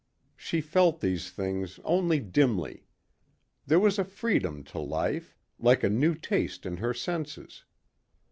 [0.35, 2.87] She felt these things only dimly.
[3.67, 7.65] There was a freedom to life, like a new taste in her senses.